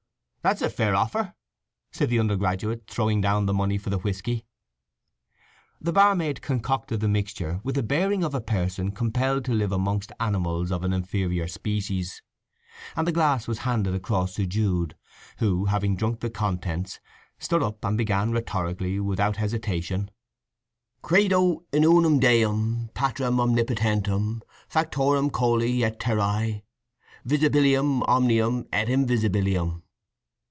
"That's 0.43 0.63
a 0.63 0.71
fair 0.71 0.95
offer," 0.95 1.35
said 1.91 2.09
the 2.09 2.17
undergraduate, 2.17 2.87
throwing 2.89 3.21
down 3.21 3.45
the 3.45 3.53
money 3.53 3.77
for 3.77 3.91
the 3.91 3.99
whisky. 3.99 4.43
The 5.79 5.93
barmaid 5.93 6.41
concocted 6.41 6.99
the 6.99 7.07
mixture 7.07 7.61
with 7.63 7.75
the 7.75 7.83
bearing 7.83 8.23
of 8.23 8.33
a 8.33 8.41
person 8.41 8.89
compelled 8.91 9.45
to 9.45 9.53
live 9.53 9.71
amongst 9.71 10.11
animals 10.19 10.71
of 10.71 10.83
an 10.83 10.93
inferior 10.93 11.47
species, 11.47 12.23
and 12.95 13.05
the 13.05 13.11
glass 13.11 13.47
was 13.47 13.59
handed 13.59 13.93
across 13.93 14.33
to 14.33 14.47
Jude, 14.47 14.95
who, 15.37 15.65
having 15.65 15.95
drunk 15.95 16.21
the 16.21 16.29
contents, 16.31 16.99
stood 17.37 17.61
up 17.61 17.85
and 17.85 17.95
began 17.95 18.31
rhetorically, 18.31 18.99
without 18.99 19.35
hesitation: 19.37 20.09
"_Credo 21.03 21.65
in 21.71 21.83
unum 21.85 22.17
Deum, 22.19 22.89
Patrem 22.95 23.35
omnipotentem, 23.37 24.41
Factorem 24.67 25.29
coeli 25.29 25.83
et 25.83 25.99
terrae, 25.99 26.63
visibilium 27.27 28.01
omnium 28.07 28.65
et 28.73 28.87
invisibilium. 28.87 29.83